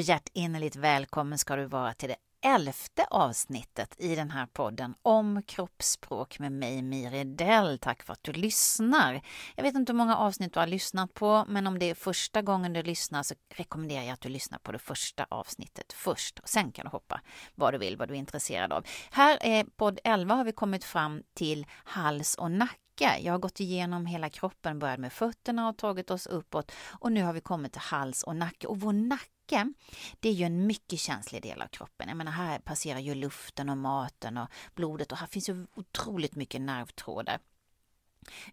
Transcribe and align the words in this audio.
hjärtinnerligt 0.00 0.76
välkommen 0.76 1.38
ska 1.38 1.56
du 1.56 1.64
vara 1.64 1.94
till 1.94 2.08
det 2.08 2.16
elfte 2.42 3.06
avsnittet 3.10 3.94
i 3.98 4.14
den 4.14 4.30
här 4.30 4.46
podden 4.46 4.94
om 5.02 5.42
kroppsspråk 5.42 6.38
med 6.38 6.52
mig, 6.52 6.82
Miri 6.82 7.24
Dell. 7.24 7.78
Tack 7.78 8.02
för 8.02 8.12
att 8.12 8.22
du 8.22 8.32
lyssnar. 8.32 9.20
Jag 9.56 9.62
vet 9.62 9.74
inte 9.74 9.92
hur 9.92 9.96
många 9.96 10.16
avsnitt 10.16 10.52
du 10.52 10.60
har 10.60 10.66
lyssnat 10.66 11.14
på, 11.14 11.44
men 11.48 11.66
om 11.66 11.78
det 11.78 11.90
är 11.90 11.94
första 11.94 12.42
gången 12.42 12.72
du 12.72 12.82
lyssnar 12.82 13.22
så 13.22 13.34
rekommenderar 13.54 14.02
jag 14.02 14.12
att 14.12 14.20
du 14.20 14.28
lyssnar 14.28 14.58
på 14.58 14.72
det 14.72 14.78
första 14.78 15.26
avsnittet 15.28 15.92
först. 15.92 16.40
Sen 16.44 16.72
kan 16.72 16.84
du 16.84 16.90
hoppa 16.90 17.20
vad 17.54 17.74
du 17.74 17.78
vill, 17.78 17.96
vad 17.96 18.08
du 18.08 18.14
är 18.14 18.18
intresserad 18.18 18.72
av. 18.72 18.86
Här 19.10 19.38
är 19.40 19.64
podd 19.64 19.98
11 20.04 20.34
har 20.34 20.44
vi 20.44 20.52
kommit 20.52 20.84
fram 20.84 21.22
till 21.34 21.66
hals 21.84 22.34
och 22.34 22.50
nacke 22.50 22.80
jag 23.04 23.32
har 23.32 23.38
gått 23.38 23.60
igenom 23.60 24.06
hela 24.06 24.30
kroppen, 24.30 24.78
börjat 24.78 25.00
med 25.00 25.12
fötterna 25.12 25.68
och 25.68 25.76
tagit 25.76 26.10
oss 26.10 26.26
uppåt 26.26 26.72
och 26.88 27.12
nu 27.12 27.22
har 27.22 27.32
vi 27.32 27.40
kommit 27.40 27.72
till 27.72 27.80
hals 27.80 28.22
och 28.22 28.36
nacke. 28.36 28.66
Och 28.66 28.80
vår 28.80 28.92
nacke, 28.92 29.72
det 30.20 30.28
är 30.28 30.32
ju 30.32 30.44
en 30.44 30.66
mycket 30.66 31.00
känslig 31.00 31.42
del 31.42 31.62
av 31.62 31.66
kroppen. 31.66 32.08
Jag 32.08 32.16
menar, 32.16 32.32
här 32.32 32.58
passerar 32.58 32.98
ju 32.98 33.14
luften 33.14 33.68
och 33.68 33.78
maten 33.78 34.36
och 34.36 34.48
blodet 34.74 35.12
och 35.12 35.18
här 35.18 35.26
finns 35.26 35.48
ju 35.48 35.66
otroligt 35.74 36.34
mycket 36.34 36.60
nervtrådar. 36.60 37.38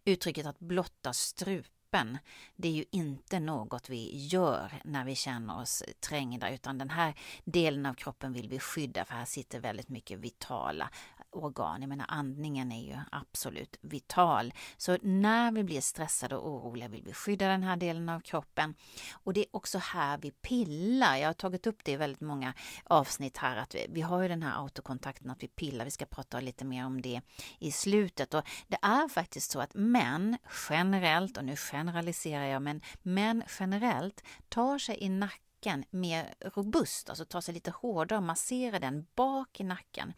Uttrycket 0.06 0.46
att 0.46 0.60
blotta 0.60 1.14
strupen 1.14 2.18
det 2.56 2.68
är 2.68 2.72
ju 2.72 2.86
inte 2.92 3.40
något 3.40 3.90
vi 3.90 4.28
gör 4.28 4.82
när 4.84 5.06
vi 5.06 5.16
känner 5.16 5.62
oss 5.62 5.84
trängda 6.00 6.50
utan 6.50 6.78
den 6.78 6.90
här 6.90 7.14
delen 7.46 7.86
av 7.86 7.94
kroppen 7.94 8.34
vill 8.34 8.50
vi 8.50 8.60
skydda 8.60 9.06
för 9.06 9.16
här 9.16 9.26
sitter 9.26 9.60
väldigt 9.60 9.90
mycket 9.90 10.20
vitala 10.20 10.90
organ. 11.32 11.82
Jag 11.82 11.90
menar 11.90 12.06
andningen 12.10 12.72
är 12.72 12.84
ju 12.84 12.98
absolut 13.12 13.78
vital. 13.82 14.54
Så 14.78 14.98
när 15.02 15.52
vi 15.52 15.64
blir 15.64 15.82
stressade 15.82 16.36
och 16.36 16.56
oroliga 16.56 16.88
vill 16.88 17.04
vi 17.04 17.14
skydda 17.14 17.48
den 17.48 17.64
här 17.64 17.78
delen 17.78 18.10
av 18.10 18.20
kroppen. 18.20 18.76
Och 19.12 19.34
det 19.34 19.40
är 19.40 19.46
också 19.52 19.78
här 19.78 20.18
vi 20.18 20.32
pillar. 20.32 21.18
Jag 21.18 21.28
har 21.28 21.34
tagit 21.34 21.68
upp 21.68 21.84
det 21.84 21.92
i 21.92 21.96
väldigt 21.96 22.22
många 22.22 22.54
avsnitt 22.84 23.38
här 23.38 23.58
att 23.58 23.76
vi, 23.76 23.86
vi 23.90 24.02
har 24.02 24.22
ju 24.22 24.28
den 24.28 24.44
här 24.44 24.64
autokontakten 24.64 25.30
att 25.30 25.44
vi 25.44 25.48
pillar. 25.48 25.86
Vi 25.86 25.92
ska 25.92 26.06
prata 26.06 26.40
lite 26.40 26.66
mer 26.66 26.86
om 26.86 27.02
det 27.02 27.22
i 27.60 27.72
slutet. 27.72 28.34
Och 28.34 28.44
det 28.68 28.78
är 28.82 29.10
faktiskt 29.10 29.52
så 29.52 29.60
att 29.60 29.74
män 29.74 30.38
generellt, 30.70 31.38
och 31.38 31.46
nu 31.46 31.56
generaliserar 31.56 32.46
jag, 32.46 32.62
men 32.62 32.82
män 33.02 33.44
generellt 33.60 34.24
tar 34.50 34.78
sig 34.78 34.98
i 35.00 35.10
nacken 35.10 35.47
nacken 35.68 35.86
mer 35.90 36.34
robust, 36.56 37.10
alltså 37.10 37.26
ta 37.26 37.42
sig 37.42 37.54
lite 37.54 37.72
hårdare 37.72 38.18
och 38.18 38.24
massera 38.24 38.80
den 38.80 39.08
bak 39.16 39.60
i 39.60 39.64
nacken. 39.64 40.14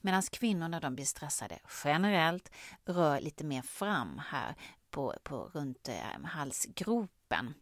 Medan 0.00 0.22
kvinnor 0.22 0.68
när 0.68 0.80
de 0.80 0.94
blir 0.94 1.04
stressade 1.04 1.58
generellt 1.84 2.50
rör 2.84 3.20
lite 3.20 3.44
mer 3.44 3.62
fram 3.62 4.22
här 4.26 4.54
på, 4.90 5.14
på 5.22 5.50
runt 5.54 5.88
eh, 5.88 6.24
halsgropen. 6.24 7.54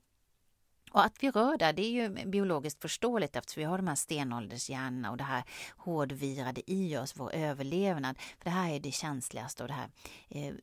Och 0.91 1.05
att 1.05 1.22
vi 1.22 1.30
rör 1.30 1.56
där, 1.56 1.72
det 1.72 1.83
är 1.83 1.91
ju 1.91 2.27
biologiskt 2.27 2.83
förståeligt 2.83 3.36
eftersom 3.36 3.60
vi 3.60 3.64
har 3.64 3.78
de 3.78 3.88
här 3.88 3.94
stenåldershjärnorna 3.94 5.10
och 5.10 5.16
det 5.16 5.24
här 5.24 5.44
hårdvirade 5.77 6.70
i 6.70 6.97
oss, 6.97 7.12
vår 7.16 7.34
överlevnad. 7.34 8.19
För 8.19 8.44
det 8.44 8.50
här 8.50 8.70
är 8.70 8.80
det 8.80 8.92
känsligaste 8.92 9.62
och 9.62 9.69
det 9.69 9.74
här 9.74 9.91
eh, 10.28 10.55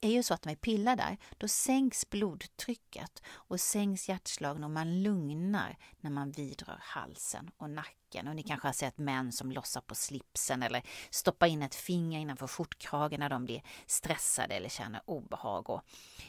är 0.00 0.10
ju 0.10 0.22
så 0.22 0.34
att 0.34 0.44
när 0.44 0.52
vi 0.52 0.56
pillar 0.56 0.96
där, 0.96 1.16
då 1.38 1.48
sänks 1.48 2.10
blodtrycket 2.10 3.22
och 3.28 3.60
sänks 3.60 4.08
hjärtslagen 4.08 4.64
och 4.64 4.70
man 4.70 5.02
lugnar 5.02 5.76
när 6.00 6.10
man 6.10 6.30
vidrör 6.30 6.78
halsen 6.80 7.50
och 7.56 7.70
nacken. 7.70 8.28
Och 8.28 8.36
ni 8.36 8.42
kanske 8.42 8.68
har 8.68 8.72
sett 8.72 8.98
män 8.98 9.32
som 9.32 9.52
lossar 9.52 9.80
på 9.80 9.94
slipsen 9.94 10.62
eller 10.62 10.82
stoppar 11.10 11.46
in 11.46 11.62
ett 11.62 11.74
finger 11.74 12.20
innanför 12.20 12.46
skjortkragen 12.46 13.20
när 13.20 13.28
de 13.28 13.44
blir 13.44 13.62
stressade 13.86 14.54
eller 14.54 14.68
känner 14.68 15.00
obehag. 15.04 15.70
Och, 15.70 15.82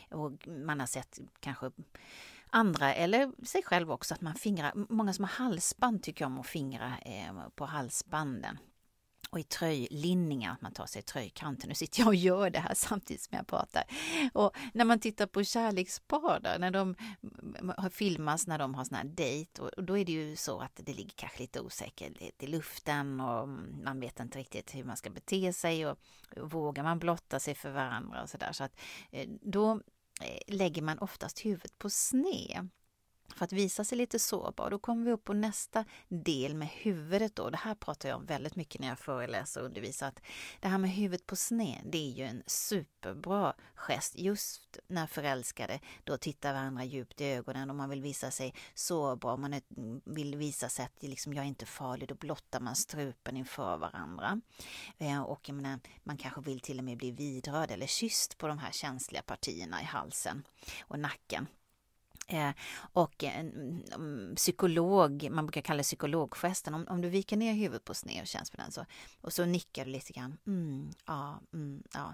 och 0.10 0.48
man 0.48 0.80
har 0.80 0.88
sett 0.88 1.20
kanske 1.40 1.72
andra 2.52 2.94
eller 2.94 3.46
sig 3.46 3.64
själv 3.64 3.92
också 3.92 4.14
att 4.14 4.22
man 4.22 4.36
fingrar. 4.36 4.74
Många 4.90 5.14
som 5.14 5.24
har 5.24 5.32
halsband 5.32 6.04
tycker 6.04 6.26
om 6.26 6.40
att 6.40 6.48
fingra 6.48 6.94
eh, 7.06 7.50
på 7.56 7.66
halsbanden 7.66 8.58
och 9.32 9.40
i 9.40 9.44
tröjlinningar, 9.44 10.52
att 10.52 10.62
man 10.62 10.72
tar 10.72 10.86
sig 10.86 11.00
i 11.00 11.04
tröjkanten. 11.04 11.70
Nu 11.70 11.76
sitter 11.76 12.00
jag 12.00 12.08
och 12.08 12.16
gör 12.16 12.50
det 12.50 12.60
här 12.60 12.74
samtidigt 12.76 13.22
som 13.22 13.38
jag 13.38 13.48
pratar. 13.48 13.84
Och 14.34 14.56
när 14.74 14.86
man 14.86 15.00
tittar 15.00 15.28
på 15.28 15.44
kärlekspar 15.44 16.58
när 16.60 16.72
de 16.72 16.96
filmas 17.92 18.48
när 18.48 18.60
de 18.60 18.76
har 18.76 18.84
sån 18.84 18.98
här 18.98 19.04
dejt 19.04 19.62
och 19.62 19.84
då 19.84 19.98
är 19.98 20.06
det 20.06 20.12
ju 20.12 20.36
så 20.36 20.60
att 20.60 20.80
det 20.84 20.94
ligger 20.94 21.14
kanske 21.16 21.40
lite 21.40 21.60
osäkerhet 21.60 22.44
i 22.44 22.48
luften 22.48 23.20
och 23.20 23.44
mm, 23.44 23.82
man 23.84 24.00
vet 24.00 24.20
inte 24.20 24.40
riktigt 24.40 24.76
hur 24.76 24.84
man 24.84 24.98
ska 24.98 25.10
bete 25.10 25.54
sig 25.54 25.88
och 25.88 25.98
vågar 26.38 26.84
man 26.84 27.00
blotta 27.00 27.40
sig 27.40 27.56
för 27.56 27.72
varandra 27.72 28.24
och 28.24 28.30
sådär. 28.30 28.52
Så 28.52 28.64
att 28.64 28.80
eh, 29.12 29.30
då 29.42 29.82
Eh, 30.22 30.40
lägger 30.48 30.82
man 30.82 31.00
oftast 31.00 31.46
huvudet 31.46 31.78
på 31.78 31.90
sned 31.90 32.70
för 33.36 33.46
att 33.46 33.54
visa 33.54 33.84
sig 33.84 33.98
lite 33.98 34.20
sårbar. 34.20 34.70
Då 34.70 34.80
kommer 34.80 35.06
vi 35.06 35.12
upp 35.12 35.24
på 35.24 35.34
nästa 35.34 35.86
del 36.08 36.56
med 36.56 36.68
huvudet 36.68 37.36
då. 37.36 37.50
Det 37.50 37.58
här 37.58 37.76
pratar 37.76 38.10
jag 38.10 38.18
om 38.18 38.26
väldigt 38.26 38.56
mycket 38.56 38.82
när 38.82 38.88
jag 38.88 39.00
föreläser 39.00 39.62
och 39.62 39.66
undervisar. 39.66 40.08
Att 40.08 40.22
det 40.60 40.68
här 40.68 40.78
med 40.78 40.90
huvudet 40.90 41.26
på 41.26 41.36
sned, 41.36 41.82
det 41.86 41.98
är 41.98 42.12
ju 42.12 42.24
en 42.24 42.44
superbra 42.46 43.54
gest 43.76 44.20
just 44.20 44.80
när 44.88 45.08
förälskade 45.08 45.80
då 46.04 46.18
tittar 46.18 46.54
varandra 46.54 46.84
djupt 46.84 47.22
i 47.22 47.26
ögonen 47.26 47.70
och 47.70 47.76
man 47.76 47.90
vill 47.90 48.02
visa 48.02 48.32
sig 48.32 48.56
sårbar, 48.74 49.38
man 49.38 49.62
vill 50.06 50.36
visa 50.36 50.70
sig 50.70 50.86
att 50.86 51.04
liksom, 51.04 51.34
jag 51.34 51.44
är 51.44 51.48
inte 51.48 51.66
farlig, 51.66 52.08
då 52.08 52.16
blottar 52.16 52.60
man 52.60 52.76
strupen 52.76 53.38
inför 53.38 53.78
varandra. 53.78 54.42
Eh, 54.98 55.22
och 55.22 55.50
jag 55.50 55.56
menar, 55.56 55.80
man 56.04 56.18
kanske 56.18 56.42
vill 56.42 56.60
till 56.60 56.78
och 56.78 56.84
med 56.84 56.98
bli 56.98 57.12
vidrörd 57.12 57.72
eller 57.72 57.88
kysst 57.88 58.38
på 58.38 58.48
de 58.48 58.60
här 58.60 58.72
känsliga 58.72 59.22
partierna 59.22 59.82
i 59.82 59.86
halsen 59.86 60.44
och 60.82 61.00
nacken. 61.00 61.48
Eh, 62.32 62.52
och 62.94 63.24
eh, 63.24 63.40
en 63.40 63.84
mm, 63.96 64.36
psykolog, 64.36 65.30
man 65.32 65.46
brukar 65.46 65.62
kalla 65.62 65.78
det 65.78 65.84
psykologgesten, 65.84 66.74
om, 66.74 66.88
om 66.90 67.02
du 67.02 67.10
viker 67.10 67.38
ner 67.38 67.54
huvudet 67.54 67.86
på 67.86 67.94
sned 67.94 68.22
och 68.22 68.28
känns 68.28 68.52
på 68.52 68.58
den 68.58 68.72
så, 68.72 68.86
och 69.22 69.34
så 69.34 69.46
nickar 69.46 69.86
du 69.86 69.92
lite 69.92 70.14
grann. 70.14 70.38
Mm, 70.48 70.92
ja, 71.06 71.40
mm, 71.54 71.84
ja. 71.94 72.14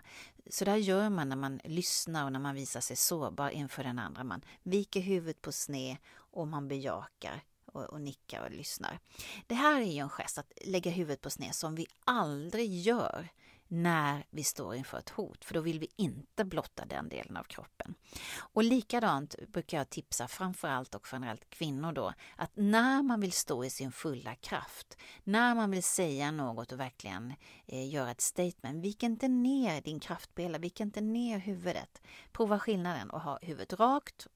Så 0.49 0.65
där 0.65 0.75
gör 0.75 1.09
man 1.09 1.29
när 1.29 1.35
man 1.35 1.59
lyssnar 1.63 2.25
och 2.25 2.31
när 2.31 2.39
man 2.39 2.55
visar 2.55 2.81
sig 2.81 2.95
sårbar 2.95 3.49
inför 3.49 3.83
den 3.83 3.99
andra. 3.99 4.23
Man 4.23 4.41
viker 4.63 4.99
huvudet 5.01 5.41
på 5.41 5.51
sned 5.51 5.97
och 6.15 6.47
man 6.47 6.67
bejakar 6.67 7.43
och, 7.65 7.83
och 7.83 8.01
nickar 8.01 8.41
och 8.41 8.51
lyssnar. 8.51 8.99
Det 9.47 9.55
här 9.55 9.81
är 9.81 9.91
ju 9.91 9.99
en 9.99 10.09
gest 10.09 10.37
att 10.37 10.51
lägga 10.65 10.91
huvudet 10.91 11.21
på 11.21 11.29
sned 11.29 11.55
som 11.55 11.75
vi 11.75 11.87
aldrig 12.05 12.79
gör 12.79 13.29
när 13.67 14.25
vi 14.29 14.43
står 14.43 14.75
inför 14.75 14.97
ett 14.97 15.09
hot, 15.09 15.45
för 15.45 15.53
då 15.53 15.61
vill 15.61 15.79
vi 15.79 15.87
inte 15.95 16.45
blotta 16.45 16.85
den 16.85 17.09
delen 17.09 17.37
av 17.37 17.43
kroppen. 17.43 17.95
Och 18.37 18.63
likadant 18.63 19.35
brukar 19.47 19.77
jag 19.77 19.89
tipsa 19.89 20.27
framförallt 20.27 20.95
och 20.95 21.07
generellt 21.11 21.49
kvinnor 21.49 21.91
då, 21.91 22.13
att 22.35 22.51
när 22.53 23.03
man 23.03 23.19
vill 23.19 23.31
stå 23.31 23.63
i 23.63 23.69
sin 23.69 23.91
fulla 23.91 24.35
kraft, 24.35 24.97
när 25.23 25.55
man 25.55 25.71
vill 25.71 25.83
säga 25.83 26.31
något 26.31 26.71
och 26.71 26.79
verkligen 26.79 27.33
eh, 27.65 27.89
göra 27.89 28.11
ett 28.11 28.21
statement, 28.21 28.85
vik 28.85 29.03
inte 29.03 29.27
ner 29.27 29.81
din 29.81 29.99
kraftpelare, 29.99 30.61
vik 30.61 30.79
inte 30.79 31.01
ner 31.01 31.37
huvudet. 31.37 32.01
Prova 32.31 32.59
skillnaden 32.59 33.09
och 33.09 33.21
ha 33.21 33.39
huvudet 33.41 33.73
rakt 33.73 34.27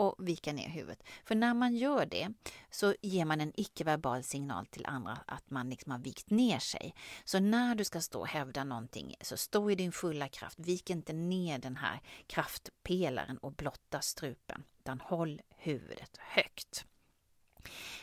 och 0.00 0.28
vika 0.28 0.52
ner 0.52 0.68
huvudet. 0.68 1.02
För 1.24 1.34
när 1.34 1.54
man 1.54 1.76
gör 1.76 2.06
det 2.06 2.28
så 2.70 2.94
ger 3.02 3.24
man 3.24 3.40
en 3.40 3.52
icke-verbal 3.56 4.22
signal 4.22 4.66
till 4.66 4.86
andra 4.86 5.18
att 5.26 5.50
man 5.50 5.70
liksom 5.70 5.92
har 5.92 5.98
vikt 5.98 6.30
ner 6.30 6.58
sig. 6.58 6.94
Så 7.24 7.40
när 7.40 7.74
du 7.74 7.84
ska 7.84 8.00
stå 8.00 8.20
och 8.20 8.28
hävda 8.28 8.64
någonting 8.64 9.14
så 9.20 9.36
stå 9.36 9.70
i 9.70 9.74
din 9.74 9.92
fulla 9.92 10.28
kraft. 10.28 10.58
Vik 10.58 10.90
inte 10.90 11.12
ner 11.12 11.58
den 11.58 11.76
här 11.76 12.00
kraftpelaren 12.26 13.38
och 13.38 13.52
blotta 13.52 14.00
strupen, 14.00 14.64
utan 14.78 15.00
håll 15.00 15.40
huvudet 15.56 16.16
högt. 16.18 16.84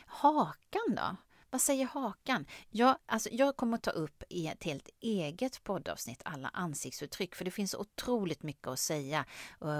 Hakan 0.06 0.95
då? 0.95 1.16
Vad 1.49 1.61
säger 1.61 1.85
hakan? 1.85 2.45
Jag, 2.69 2.97
alltså, 3.05 3.29
jag 3.31 3.57
kommer 3.57 3.77
att 3.77 3.83
ta 3.83 3.91
upp 3.91 4.23
e, 4.23 4.25
i 4.29 4.47
ett 4.47 4.63
helt 4.63 4.89
eget 4.99 5.63
poddavsnitt 5.63 6.21
alla 6.25 6.47
ansiktsuttryck 6.47 7.35
för 7.35 7.45
det 7.45 7.51
finns 7.51 7.75
otroligt 7.75 8.44
mycket 8.44 8.67
att 8.67 8.79
säga 8.79 9.25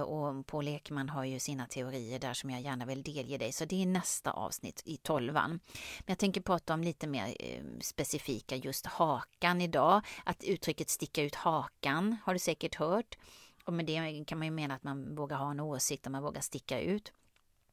och 0.05 0.47
Paul 0.47 0.67
Ekman 0.67 1.09
har 1.09 1.23
ju 1.23 1.39
sina 1.39 1.65
teorier 1.65 2.19
där 2.19 2.33
som 2.33 2.49
jag 2.49 2.61
gärna 2.61 2.85
vill 2.85 3.03
delge 3.03 3.37
dig 3.37 3.51
så 3.51 3.65
det 3.65 3.81
är 3.81 3.85
nästa 3.85 4.31
avsnitt 4.31 4.81
i 4.85 4.97
tolvan. 4.97 5.49
Men 5.49 6.05
jag 6.05 6.17
tänker 6.17 6.41
prata 6.41 6.73
om 6.73 6.83
lite 6.83 7.07
mer 7.07 7.35
eh, 7.39 7.63
specifika 7.81 8.55
just 8.55 8.85
hakan 8.85 9.61
idag. 9.61 10.01
Att 10.25 10.43
uttrycket 10.43 10.89
sticka 10.89 11.23
ut 11.23 11.35
hakan 11.35 12.17
har 12.23 12.33
du 12.33 12.39
säkert 12.39 12.75
hört. 12.75 13.17
Och 13.65 13.73
med 13.73 13.85
det 13.85 14.25
kan 14.27 14.37
man 14.37 14.47
ju 14.47 14.51
mena 14.51 14.75
att 14.75 14.83
man 14.83 15.15
vågar 15.15 15.37
ha 15.37 15.51
en 15.51 15.59
åsikt 15.59 16.05
och 16.05 16.11
man 16.11 16.23
vågar 16.23 16.41
sticka 16.41 16.79
ut. 16.79 17.13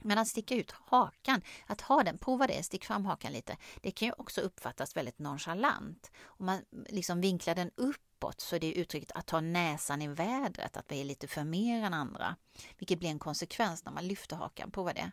Men 0.05 0.19
att 0.19 0.29
sticka 0.29 0.55
ut 0.55 0.71
hakan, 0.71 1.43
att 1.67 1.81
ha 1.81 2.03
den, 2.03 2.19
prova 2.19 2.47
det, 2.47 2.63
stick 2.63 2.85
fram 2.85 3.05
hakan 3.05 3.33
lite. 3.33 3.57
Det 3.81 3.91
kan 3.91 4.09
ju 4.09 4.13
också 4.19 4.41
uppfattas 4.41 4.97
väldigt 4.97 5.19
nonchalant. 5.19 6.11
Om 6.25 6.47
man 6.47 6.61
liksom 6.89 7.21
vinklar 7.21 7.55
den 7.55 7.71
uppåt 7.75 8.41
så 8.41 8.57
är 8.57 8.61
det 8.61 8.73
uttrycket 8.73 9.13
att 9.13 9.27
ta 9.27 9.41
näsan 9.41 10.03
i 10.03 10.09
vädret, 10.09 10.77
att 10.77 10.93
vi 10.93 11.01
är 11.01 11.05
lite 11.05 11.29
för 11.29 11.45
mer 11.45 11.85
än 11.85 11.95
andra. 11.95 12.37
Vilket 12.79 12.99
blir 12.99 13.09
en 13.09 13.19
konsekvens 13.19 13.85
när 13.85 13.93
man 13.93 14.07
lyfter 14.07 14.37
hakan, 14.37 14.71
prova 14.71 14.93
det. 14.93 15.11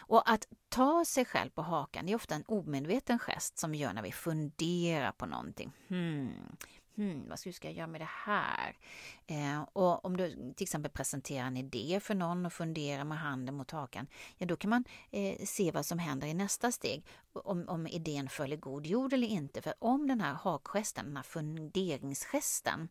Och 0.00 0.30
att 0.30 0.46
ta 0.68 1.04
sig 1.04 1.24
själv 1.24 1.50
på 1.50 1.62
hakan, 1.62 2.06
det 2.06 2.12
är 2.12 2.16
ofta 2.16 2.34
en 2.34 2.44
omedveten 2.48 3.18
gest 3.18 3.58
som 3.58 3.70
vi 3.70 3.78
gör 3.78 3.92
när 3.92 4.02
vi 4.02 4.12
funderar 4.12 5.12
på 5.12 5.26
någonting. 5.26 5.72
Hmm, 5.88 6.56
hmm, 6.96 7.28
vad 7.28 7.38
ska 7.38 7.50
jag 7.62 7.72
göra 7.72 7.86
med 7.86 8.00
det 8.00 8.10
här? 8.10 8.76
Eh, 9.26 9.62
och 9.72 10.04
om 10.04 10.16
du 10.16 10.52
till 10.56 10.64
exempel 10.64 10.90
presenterar 10.90 11.46
en 11.46 11.56
idé 11.56 12.00
för 12.02 12.14
någon 12.14 12.46
och 12.46 12.52
funderar 12.52 13.04
med 13.04 13.18
handen 13.18 13.54
mot 13.54 13.70
hakan, 13.70 14.06
ja 14.38 14.46
då 14.46 14.56
kan 14.56 14.70
man 14.70 14.84
eh, 15.10 15.44
se 15.44 15.70
vad 15.70 15.86
som 15.86 15.98
händer 15.98 16.26
i 16.26 16.34
nästa 16.34 16.72
steg, 16.72 17.04
om, 17.32 17.68
om 17.68 17.86
idén 17.86 18.28
följer 18.28 18.56
god 18.56 18.86
jord 18.86 19.12
eller 19.12 19.28
inte. 19.28 19.62
För 19.62 19.74
om 19.78 20.06
den 20.06 20.20
här 20.20 20.34
hakgesten, 20.34 21.04
den 21.04 21.16
här 21.16 21.22
funderingsgesten, 21.22 22.88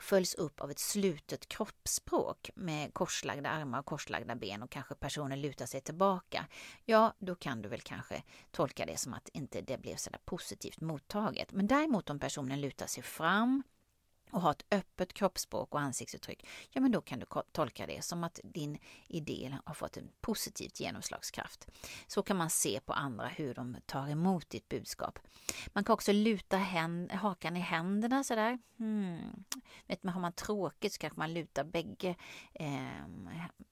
följs 0.00 0.34
upp 0.34 0.60
av 0.60 0.70
ett 0.70 0.78
slutet 0.78 1.48
kroppsspråk 1.48 2.50
med 2.54 2.94
korslagda 2.94 3.50
armar 3.50 3.78
och 3.78 3.86
korslagda 3.86 4.34
ben 4.34 4.62
och 4.62 4.70
kanske 4.70 4.94
personen 4.94 5.40
lutar 5.40 5.66
sig 5.66 5.80
tillbaka, 5.80 6.46
ja 6.84 7.14
då 7.18 7.34
kan 7.34 7.62
du 7.62 7.68
väl 7.68 7.80
kanske 7.80 8.22
tolka 8.50 8.86
det 8.86 8.98
som 8.98 9.14
att 9.14 9.28
inte 9.28 9.60
det 9.60 9.78
blev 9.78 9.96
så 9.96 10.10
där 10.10 10.20
positivt 10.24 10.80
mottaget. 10.80 11.52
Men 11.52 11.66
däremot 11.66 12.10
om 12.10 12.18
personen 12.18 12.60
lutar 12.60 12.86
sig 12.86 13.02
fram 13.02 13.62
och 14.32 14.40
har 14.40 14.50
ett 14.50 14.64
öppet 14.70 15.12
kroppsspråk 15.12 15.74
och 15.74 15.80
ansiktsuttryck, 15.80 16.46
ja 16.70 16.80
men 16.80 16.92
då 16.92 17.00
kan 17.00 17.18
du 17.18 17.26
tolka 17.52 17.86
det 17.86 18.04
som 18.04 18.24
att 18.24 18.40
din 18.44 18.78
idé 19.08 19.58
har 19.64 19.74
fått 19.74 19.96
en 19.96 20.08
positivt 20.20 20.80
genomslagskraft. 20.80 21.68
Så 22.06 22.22
kan 22.22 22.36
man 22.36 22.50
se 22.50 22.80
på 22.80 22.92
andra 22.92 23.28
hur 23.28 23.54
de 23.54 23.76
tar 23.86 24.08
emot 24.08 24.50
ditt 24.50 24.68
budskap. 24.68 25.18
Man 25.68 25.84
kan 25.84 25.94
också 25.94 26.12
luta 26.12 26.56
hakan 27.10 27.56
i 27.56 27.60
händerna 27.60 28.24
sådär. 28.24 28.58
Hmm. 28.76 29.44
Vet 29.86 30.02
man, 30.02 30.14
har 30.14 30.20
man 30.20 30.32
tråkigt 30.32 30.92
så 30.92 30.98
kanske 30.98 31.18
man 31.18 31.34
lutar 31.34 31.64
bägge, 31.64 32.16
eh, 32.54 33.06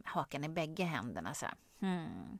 hakan 0.04 0.44
i 0.44 0.48
bägge 0.48 0.84
händerna 0.84 1.34
så 1.34 1.46
hmm. 1.80 2.38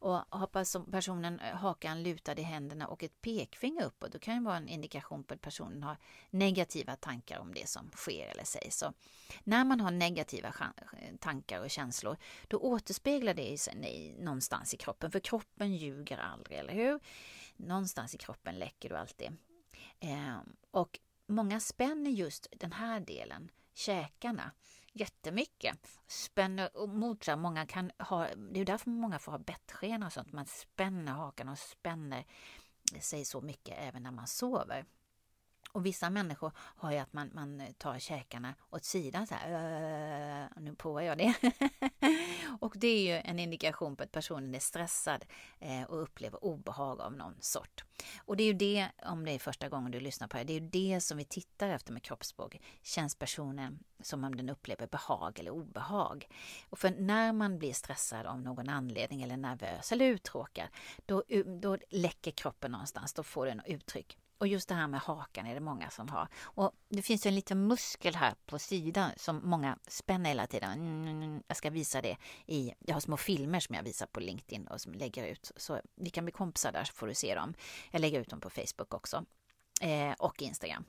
Och 0.00 0.24
har 0.30 0.90
personen 0.90 1.40
eh, 1.40 1.56
hakan 1.56 2.02
lutad 2.02 2.38
i 2.38 2.42
händerna 2.42 2.86
och 2.86 3.02
ett 3.02 3.20
pekfinger 3.22 3.84
uppåt, 3.84 4.12
då 4.12 4.18
kan 4.18 4.38
det 4.38 4.44
vara 4.44 4.56
en 4.56 4.68
indikation 4.68 5.24
på 5.24 5.34
att 5.34 5.40
personen 5.40 5.82
har 5.82 5.96
negativa 6.30 6.96
tankar 6.96 7.38
om 7.38 7.54
det 7.54 7.68
som 7.68 7.90
sker 7.90 8.26
eller 8.26 8.44
sägs. 8.44 8.78
Så 8.78 8.92
när 9.44 9.64
man 9.64 9.80
har 9.80 9.90
negativa 9.90 10.48
eh, 10.48 11.16
tankar 11.20 11.60
och 11.60 11.70
känslor, 11.70 12.16
då 12.48 12.58
återspeglar 12.58 13.34
det 13.34 13.58
sig 13.58 14.14
någonstans 14.18 14.74
i 14.74 14.76
kroppen, 14.76 15.10
för 15.10 15.20
kroppen 15.20 15.76
ljuger 15.76 16.18
aldrig, 16.18 16.58
eller 16.58 16.72
hur? 16.72 17.00
Någonstans 17.56 18.14
i 18.14 18.18
kroppen 18.18 18.54
läcker 18.54 18.88
du 18.88 18.96
alltid. 18.96 19.36
Ehm, 20.00 20.56
och 20.70 20.98
många 21.26 21.60
spänner 21.60 22.10
just 22.10 22.46
den 22.56 22.72
här 22.72 23.00
delen, 23.00 23.50
käkarna, 23.74 24.50
jättemycket. 25.00 25.78
Spänner 26.06 26.86
mot 26.86 27.24
sig. 27.24 27.36
Många 27.36 27.66
kan 27.66 27.90
ha, 27.98 28.26
det 28.52 28.60
är 28.60 28.64
därför 28.64 28.90
många 28.90 29.18
får 29.18 29.32
ha 29.32 29.38
bettsken 29.38 30.02
och 30.02 30.12
sånt. 30.12 30.32
Man 30.32 30.46
spänner 30.46 31.12
hakan 31.12 31.48
och 31.48 31.58
spänner 31.58 32.24
sig 33.00 33.24
så 33.24 33.40
mycket 33.40 33.74
även 33.78 34.02
när 34.02 34.10
man 34.10 34.26
sover. 34.26 34.84
Och 35.72 35.86
vissa 35.86 36.10
människor 36.10 36.52
har 36.56 36.92
ju 36.92 36.98
att 36.98 37.12
man, 37.12 37.30
man 37.34 37.62
tar 37.78 37.98
käkarna 37.98 38.54
åt 38.70 38.84
sidan 38.84 39.26
så 39.26 39.34
här. 39.34 39.52
Öh, 39.52 40.62
nu 40.62 40.74
provar 40.74 41.00
jag 41.00 41.18
det. 41.18 41.34
och 42.60 42.74
det 42.76 42.88
är 42.88 43.00
ju 43.00 43.22
en 43.24 43.38
indikation 43.38 43.96
på 43.96 44.02
att 44.02 44.12
personen 44.12 44.54
är 44.54 44.58
stressad 44.58 45.24
eh, 45.58 45.82
och 45.82 46.02
upplever 46.02 46.44
obehag 46.44 47.00
av 47.00 47.12
någon 47.12 47.36
sort. 47.40 47.84
Och 48.24 48.36
det 48.36 48.42
är 48.42 48.46
ju 48.46 48.52
det, 48.52 48.88
om 49.06 49.24
det 49.24 49.32
är 49.32 49.38
första 49.38 49.68
gången 49.68 49.90
du 49.90 50.00
lyssnar 50.00 50.28
på 50.28 50.36
det, 50.36 50.44
det 50.44 50.52
är 50.52 50.60
ju 50.60 50.68
det 50.68 51.00
som 51.00 51.18
vi 51.18 51.24
tittar 51.24 51.68
efter 51.68 51.92
med 51.92 52.02
kroppsspråk. 52.02 52.60
Känns 52.82 53.14
personen 53.14 53.78
som 54.02 54.24
om 54.24 54.36
den 54.36 54.48
upplever 54.48 54.86
behag 54.86 55.38
eller 55.38 55.50
obehag? 55.50 56.28
Och 56.70 56.78
för 56.78 56.90
när 56.90 57.32
man 57.32 57.58
blir 57.58 57.72
stressad 57.72 58.26
av 58.26 58.40
någon 58.40 58.68
anledning 58.68 59.22
eller 59.22 59.36
nervös 59.36 59.92
eller 59.92 60.06
uttråkad, 60.06 60.68
då, 61.06 61.22
då 61.60 61.78
läcker 61.90 62.30
kroppen 62.30 62.72
någonstans, 62.72 63.14
då 63.14 63.22
får 63.22 63.46
den 63.46 63.62
uttryck. 63.66 64.18
Och 64.38 64.46
just 64.46 64.68
det 64.68 64.74
här 64.74 64.86
med 64.86 65.00
hakan 65.00 65.46
är 65.46 65.54
det 65.54 65.60
många 65.60 65.90
som 65.90 66.08
har. 66.08 66.28
Och 66.40 66.72
det 66.88 67.02
finns 67.02 67.26
en 67.26 67.34
liten 67.34 67.66
muskel 67.66 68.14
här 68.14 68.34
på 68.46 68.58
sidan 68.58 69.10
som 69.16 69.40
många 69.44 69.78
spänner 69.88 70.30
hela 70.30 70.46
tiden. 70.46 70.72
Mm, 70.72 71.02
mm, 71.02 71.08
mm, 71.08 71.22
mm, 71.22 71.42
jag 71.48 71.56
ska 71.56 71.70
visa 71.70 72.02
det 72.02 72.16
i, 72.46 72.72
jag 72.78 72.94
har 72.94 73.00
små 73.00 73.16
filmer 73.16 73.60
som 73.60 73.74
jag 73.74 73.82
visar 73.82 74.06
på 74.06 74.20
LinkedIn 74.20 74.66
och 74.66 74.80
som 74.80 74.92
lägger 74.92 75.26
ut. 75.26 75.52
Så 75.56 75.80
vi 75.94 76.10
kan 76.10 76.24
bli 76.24 76.32
kompisar 76.32 76.72
där 76.72 76.84
så 76.84 76.92
får 76.92 77.06
du 77.06 77.14
se 77.14 77.34
dem. 77.34 77.54
Jag 77.90 78.00
lägger 78.00 78.20
ut 78.20 78.30
dem 78.30 78.40
på 78.40 78.50
Facebook 78.50 78.94
också. 78.94 79.24
Eh, 79.80 80.12
och 80.18 80.42
Instagram. 80.42 80.84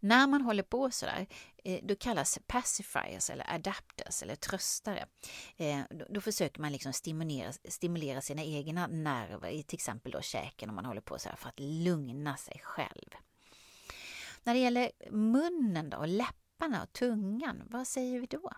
När 0.00 0.26
man 0.26 0.42
håller 0.42 0.62
på 0.62 0.90
sådär, 0.90 1.26
eh, 1.64 1.80
då 1.82 1.94
kallas 1.96 2.38
pacifiers 2.46 3.30
eller 3.30 3.54
adapters 3.54 4.22
eller 4.22 4.36
tröstare. 4.36 5.06
Eh, 5.56 5.80
då 6.10 6.20
försöker 6.20 6.60
man 6.60 6.72
liksom 6.72 6.92
stimulera, 6.92 7.52
stimulera 7.52 8.20
sina 8.20 8.42
egna 8.42 8.86
nerver 8.86 9.48
i 9.48 9.62
till 9.62 9.76
exempel 9.76 10.12
då 10.12 10.20
käken 10.20 10.68
om 10.68 10.74
man 10.74 10.84
håller 10.84 11.00
på 11.00 11.18
så 11.18 11.28
här 11.28 11.36
för 11.36 11.48
att 11.48 11.60
lugna 11.60 12.36
sig 12.36 12.60
själv. 12.64 13.10
När 14.44 14.54
det 14.54 14.60
gäller 14.60 14.90
munnen 15.10 15.90
då, 15.90 15.96
och 15.96 16.08
läpparna 16.08 16.82
och 16.82 16.92
tungan, 16.92 17.62
vad 17.70 17.86
säger 17.86 18.20
vi 18.20 18.26
då? 18.26 18.52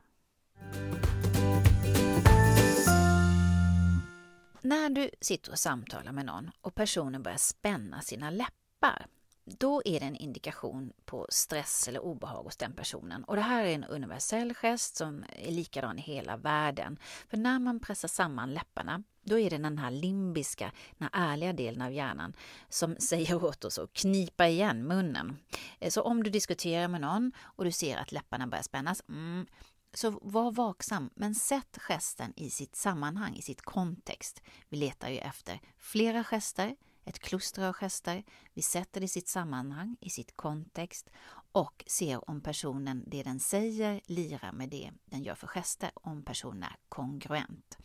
När 4.60 4.90
du 4.90 5.10
sitter 5.20 5.52
och 5.52 5.58
samtalar 5.58 6.12
med 6.12 6.26
någon 6.26 6.50
och 6.60 6.74
personen 6.74 7.22
börjar 7.22 7.38
spänna 7.38 8.00
sina 8.00 8.30
läppar 8.30 9.06
då 9.44 9.82
är 9.84 10.00
det 10.00 10.06
en 10.06 10.16
indikation 10.16 10.92
på 11.04 11.26
stress 11.28 11.88
eller 11.88 12.00
obehag 12.00 12.42
hos 12.42 12.56
den 12.56 12.72
personen. 12.72 13.24
Och 13.24 13.36
det 13.36 13.42
här 13.42 13.64
är 13.64 13.74
en 13.74 13.84
universell 13.84 14.54
gest 14.54 14.96
som 14.96 15.24
är 15.28 15.50
likadan 15.50 15.98
i 15.98 16.02
hela 16.02 16.36
världen. 16.36 16.98
För 17.28 17.36
när 17.36 17.58
man 17.58 17.80
pressar 17.80 18.08
samman 18.08 18.54
läpparna, 18.54 19.02
då 19.22 19.38
är 19.38 19.50
det 19.50 19.58
den 19.58 19.78
här 19.78 19.90
limbiska, 19.90 20.72
den 20.98 21.08
här 21.12 21.32
ärliga 21.32 21.52
delen 21.52 21.82
av 21.82 21.92
hjärnan 21.92 22.36
som 22.68 22.96
säger 22.98 23.44
åt 23.44 23.64
oss 23.64 23.78
att 23.78 23.92
knipa 23.92 24.48
igen 24.48 24.86
munnen. 24.86 25.36
Eh, 25.78 25.90
så 25.90 26.02
om 26.02 26.22
du 26.22 26.30
diskuterar 26.30 26.88
med 26.88 27.00
någon 27.00 27.32
och 27.40 27.64
du 27.64 27.72
ser 27.72 27.96
att 27.96 28.12
läpparna 28.12 28.46
börjar 28.46 28.62
spännas, 28.62 29.02
mm, 29.08 29.46
så 29.94 30.10
var 30.22 30.52
vaksam, 30.52 31.10
men 31.14 31.34
sätt 31.34 31.78
gesten 31.80 32.32
i 32.36 32.50
sitt 32.50 32.76
sammanhang, 32.76 33.36
i 33.36 33.42
sitt 33.42 33.62
kontext. 33.62 34.42
Vi 34.68 34.76
letar 34.76 35.08
ju 35.08 35.18
efter 35.18 35.60
flera 35.78 36.24
gester, 36.24 36.76
ett 37.04 37.18
kluster 37.18 37.68
av 37.68 37.72
gester. 37.72 38.22
Vi 38.54 38.62
sätter 38.62 39.00
det 39.00 39.04
i 39.04 39.08
sitt 39.08 39.28
sammanhang, 39.28 39.96
i 40.00 40.10
sitt 40.10 40.36
kontext 40.36 41.10
och 41.52 41.84
ser 41.86 42.30
om 42.30 42.40
personen, 42.40 43.04
det 43.06 43.22
den 43.22 43.40
säger, 43.40 44.00
lirar 44.06 44.52
med 44.52 44.68
det 44.68 44.90
den 45.04 45.22
gör 45.22 45.34
för 45.34 45.46
gester, 45.46 45.90
om 45.94 46.22
personen 46.22 46.62
är 46.62 46.76
kongruent. 46.88 47.78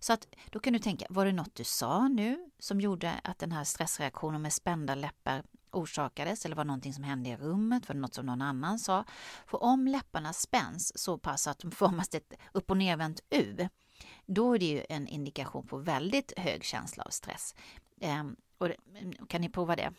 Så 0.00 0.12
att 0.12 0.28
då 0.50 0.58
kan 0.58 0.72
du 0.72 0.78
tänka, 0.78 1.06
var 1.10 1.26
det 1.26 1.32
något 1.32 1.54
du 1.54 1.64
sa 1.64 2.08
nu 2.08 2.50
som 2.58 2.80
gjorde 2.80 3.20
att 3.24 3.38
den 3.38 3.52
här 3.52 3.64
stressreaktionen 3.64 4.42
med 4.42 4.52
spända 4.52 4.94
läppar 4.94 5.42
orsakades 5.70 6.44
eller 6.44 6.56
var 6.56 6.64
det 6.64 6.68
någonting 6.68 6.94
som 6.94 7.04
hände 7.04 7.30
i 7.30 7.36
rummet? 7.36 7.88
Var 7.88 7.94
det 7.94 8.00
något 8.00 8.14
som 8.14 8.26
någon 8.26 8.42
annan 8.42 8.78
sa? 8.78 9.04
För 9.46 9.62
om 9.62 9.86
läpparna 9.86 10.32
spänns 10.32 10.98
så 10.98 11.18
pass 11.18 11.46
att 11.46 11.58
de 11.58 11.70
formas 11.70 12.14
ett 12.14 12.32
upp 12.52 12.70
och 12.70 12.76
nervänt 12.76 13.20
U, 13.30 13.68
då 14.26 14.54
är 14.54 14.58
det 14.58 14.66
ju 14.66 14.84
en 14.88 15.08
indikation 15.08 15.66
på 15.66 15.76
väldigt 15.76 16.32
hög 16.36 16.64
känsla 16.64 17.04
av 17.04 17.10
stress. 17.10 17.54
Ehm, 18.00 18.36
och 18.58 18.68
kan 19.28 19.40
ni 19.40 19.48
prova 19.48 19.76
det? 19.76 19.92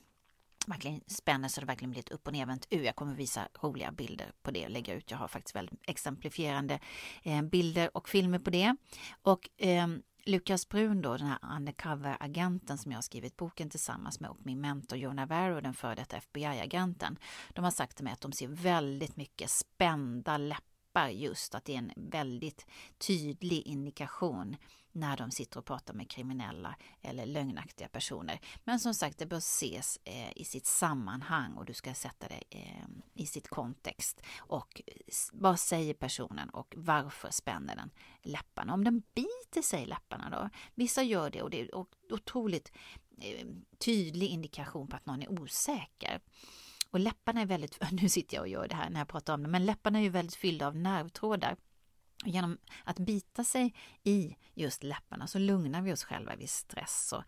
Verkligen 0.68 1.02
spänner 1.08 1.48
så 1.48 1.62
det 1.62 1.68
verkligen 1.68 1.92
blir 1.92 2.00
ett 2.00 2.10
upp 2.10 2.28
och 2.28 2.34
nervänt 2.34 2.68
U. 2.70 2.84
Jag 2.84 2.96
kommer 2.96 3.16
visa 3.16 3.48
roliga 3.62 3.92
bilder 3.92 4.32
på 4.42 4.52
det 4.52 4.66
och 4.66 4.72
lägga 4.72 4.94
ut. 4.94 5.12
Jag 5.12 5.18
har 5.18 5.28
faktiskt 5.28 5.56
väldigt 5.56 5.80
exemplifierande 5.88 6.80
eh, 7.24 7.42
bilder 7.42 7.98
och 7.98 8.10
filmer 8.10 8.40
på 8.40 8.50
det. 8.50 8.76
Och 9.22 9.50
eh, 9.58 9.88
Lukas 10.26 10.70
Brun 10.70 11.02
då, 11.02 11.18
den 11.18 11.28
här 11.28 11.40
undercover-agenten 11.58 12.78
som 12.78 12.92
jag 12.92 12.98
har 12.98 13.04
skrivit 13.04 13.38
boken 13.38 13.70
tillsammans 13.70 14.20
med 14.20 14.30
och 14.30 14.38
min 14.40 14.62
mentor 14.62 15.00
Jona 15.00 15.26
Navarro, 15.26 15.62
den 15.62 15.74
före 15.74 15.96
detta 15.96 16.18
FBI-agenten. 16.18 17.18
De 17.50 17.64
har 17.64 17.72
sagt 17.72 17.96
till 17.96 18.04
mig 18.04 18.14
att 18.14 18.22
de 18.22 18.32
ser 18.32 18.48
väldigt 18.48 19.16
mycket 19.16 19.50
spända 19.50 20.38
läppar 20.38 20.77
just, 21.06 21.56
att 21.56 21.66
det 21.66 21.74
är 21.74 21.78
en 21.78 21.94
väldigt 21.96 22.66
tydlig 22.98 23.68
indikation 23.68 24.56
när 24.98 25.18
de 25.18 25.32
sitter 25.32 25.60
och 25.60 25.66
pratar 25.66 25.94
med 25.94 26.10
kriminella 26.10 26.76
eller 27.02 27.26
lögnaktiga 27.26 27.88
personer. 27.88 28.40
Men 28.64 28.80
som 28.80 28.94
sagt, 28.94 29.18
det 29.18 29.26
bör 29.26 29.38
ses 29.38 30.00
eh, 30.04 30.32
i 30.36 30.44
sitt 30.46 30.66
sammanhang 30.66 31.54
och 31.54 31.66
du 31.66 31.74
ska 31.74 31.94
sätta 31.94 32.28
det 32.28 32.44
eh, 32.50 32.88
i 33.14 33.26
sitt 33.26 33.48
kontext. 33.48 34.22
Och 34.38 34.82
vad 35.32 35.60
säger 35.60 35.94
personen 35.94 36.50
och 36.50 36.74
varför 36.78 37.30
spänner 37.32 37.76
den 37.76 37.90
läpparna? 38.22 38.74
Om 38.74 38.84
den 38.84 39.04
biter 39.14 39.62
sig 39.62 39.84
i 39.84 39.86
läpparna 39.86 40.30
då? 40.30 40.50
Vissa 40.76 41.04
gör 41.04 41.30
det 41.30 41.42
och 41.42 41.50
det 41.50 41.62
är 41.62 41.76
otroligt 42.10 42.72
eh, 43.22 43.48
tydlig 43.78 44.28
indikation 44.28 44.88
på 44.88 44.96
att 44.96 45.06
någon 45.06 45.22
är 45.22 45.42
osäker. 45.42 46.22
Och 46.92 47.00
läpparna 47.00 47.42
är 47.42 47.46
väldigt, 47.46 47.78
nu 47.92 48.10
sitter 48.10 48.36
jag 48.38 48.42
och 48.42 48.48
gör 48.48 48.68
det 48.68 48.76
här 48.76 48.90
när 48.90 49.00
jag 49.00 49.08
pratar 49.08 49.34
om 49.34 49.44
det, 49.44 49.50
men 49.50 49.66
läpparna 49.66 50.00
är 50.00 50.04
ju 50.04 50.10
väldigt 50.10 50.36
fyllda 50.36 50.68
av 50.68 50.76
nervtrådar. 50.76 51.58
Genom 52.26 52.58
att 52.84 53.00
bita 53.00 53.44
sig 53.44 53.74
i 54.04 54.36
just 54.54 54.84
läpparna 54.84 55.28
så 55.28 55.40
lugnar 55.40 55.82
vi 55.82 55.94
oss 55.94 56.04
själva 56.04 56.36
vid 56.36 56.50
stress. 56.50 57.14
Och 57.14 57.24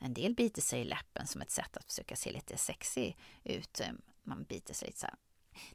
en 0.00 0.14
del 0.14 0.34
biter 0.34 0.62
sig 0.62 0.80
i 0.80 0.84
läppen 0.84 1.26
som 1.26 1.40
ett 1.40 1.50
sätt 1.50 1.76
att 1.76 1.84
försöka 1.84 2.16
se 2.16 2.32
lite 2.32 2.56
sexy 2.56 3.12
ut. 3.44 3.80
Man 4.22 4.44
biter 4.44 4.74
sig 4.74 4.88
lite 4.88 5.00
så 5.00 5.06
här. 5.06 5.16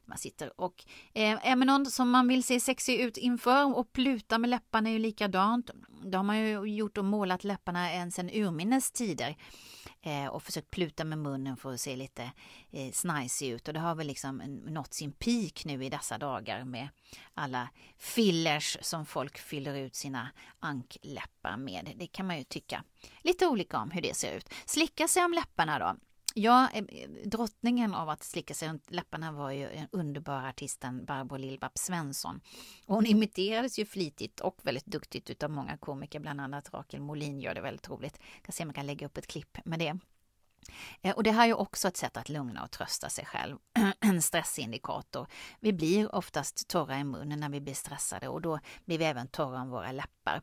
Man 0.04 0.18
sitter 0.18 0.60
och 0.60 0.84
eh, 1.14 1.46
är 1.50 1.56
med 1.56 1.66
någon 1.66 1.86
som 1.86 2.10
man 2.10 2.28
vill 2.28 2.42
se 2.44 2.60
sexig 2.60 3.00
ut 3.00 3.16
inför 3.16 3.78
och 3.78 3.92
pluta 3.92 4.38
med 4.38 4.50
läpparna 4.50 4.88
är 4.88 4.92
ju 4.92 4.98
likadant. 4.98 5.70
Det 6.04 6.16
har 6.16 6.24
man 6.24 6.38
ju 6.38 6.64
gjort 6.64 6.98
och 6.98 7.04
målat 7.04 7.44
läpparna 7.44 7.90
än 7.90 8.10
sedan 8.10 8.30
urminnes 8.30 8.90
tider. 8.90 9.36
eh, 10.02 10.26
och 10.26 10.42
försökt 10.42 10.70
pluta 10.70 11.04
med 11.04 11.18
munnen 11.18 11.56
för 11.56 11.72
att 11.74 11.80
se 11.80 11.96
lite 11.96 12.22
eh, 12.70 12.92
snajsig 12.92 13.48
ut 13.50 13.68
och 13.68 13.74
det 13.74 13.80
har 13.80 13.94
väl 13.94 14.06
liksom 14.06 14.36
nått 14.66 14.94
sin 14.94 15.12
peak 15.12 15.64
nu 15.64 15.84
i 15.84 15.88
dessa 15.88 16.18
dagar 16.18 16.64
med 16.64 16.88
alla 17.34 17.68
fillers 17.98 18.76
som 18.80 19.06
folk 19.06 19.38
fyller 19.38 19.74
ut 19.74 19.94
sina 19.94 20.28
ankläppar 20.60 21.56
med. 21.56 21.92
Det 21.96 22.06
kan 22.06 22.26
man 22.26 22.38
ju 22.38 22.44
tycka 22.44 22.84
lite 23.22 23.46
olika 23.46 23.78
om 23.78 23.90
hur 23.90 24.02
det 24.02 24.16
ser 24.16 24.36
ut. 24.36 24.48
Slicka 24.66 25.08
sig 25.08 25.24
om 25.24 25.32
läpparna 25.32 25.78
då. 25.78 25.96
Ja, 26.34 26.68
drottningen 27.24 27.94
av 27.94 28.08
att 28.08 28.22
slicka 28.22 28.54
sig 28.54 28.68
runt 28.68 28.90
läpparna 28.90 29.32
var 29.32 29.50
ju 29.50 29.68
den 29.68 29.88
underbara 29.92 30.48
artisten 30.48 31.04
Barbro 31.04 31.36
Lill-Babs 31.36 31.78
Svensson. 31.78 32.40
Och 32.86 32.94
hon 32.94 33.06
imiterades 33.06 33.78
ju 33.78 33.86
flitigt 33.86 34.40
och 34.40 34.58
väldigt 34.62 34.86
duktigt 34.86 35.30
utav 35.30 35.50
många 35.50 35.76
komiker, 35.76 36.20
bland 36.20 36.40
annat 36.40 36.74
Rakel 36.74 37.00
Molin 37.00 37.40
gör 37.40 37.54
det 37.54 37.60
väldigt 37.60 37.88
roligt. 37.88 38.18
Jag 38.34 38.42
kan 38.42 38.52
se 38.52 38.62
om 38.62 38.68
jag 38.68 38.76
kan 38.76 38.86
lägga 38.86 39.06
upp 39.06 39.18
ett 39.18 39.26
klipp 39.26 39.58
med 39.64 39.78
det. 39.78 39.98
Eh, 41.02 41.16
och 41.16 41.22
det 41.22 41.30
här 41.30 41.42
är 41.42 41.46
ju 41.46 41.54
också 41.54 41.88
ett 41.88 41.96
sätt 41.96 42.16
att 42.16 42.28
lugna 42.28 42.62
och 42.62 42.70
trösta 42.70 43.08
sig 43.08 43.26
själv. 43.26 43.56
en 44.00 44.22
stressindikator. 44.22 45.26
Vi 45.60 45.72
blir 45.72 46.14
oftast 46.14 46.68
torra 46.68 46.98
i 46.98 47.04
munnen 47.04 47.40
när 47.40 47.48
vi 47.48 47.60
blir 47.60 47.74
stressade 47.74 48.28
och 48.28 48.40
då 48.40 48.58
blir 48.84 48.98
vi 48.98 49.04
även 49.04 49.28
torra 49.28 49.62
om 49.62 49.70
våra 49.70 49.92
läppar. 49.92 50.42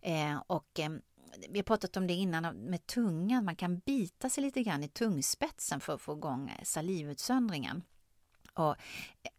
Eh, 0.00 0.42
och 0.46 0.80
vi 1.50 1.58
har 1.58 1.62
pratat 1.62 1.96
om 1.96 2.06
det 2.06 2.14
innan 2.14 2.56
med 2.56 2.86
tungan, 2.86 3.44
man 3.44 3.56
kan 3.56 3.78
bita 3.78 4.30
sig 4.30 4.44
lite 4.44 4.62
grann 4.62 4.82
i 4.82 4.88
tungspetsen 4.88 5.80
för 5.80 5.94
att 5.94 6.00
få 6.00 6.12
igång 6.12 6.48
eh, 6.48 6.64
salivutsöndringen. 6.64 7.82
Och 8.54 8.76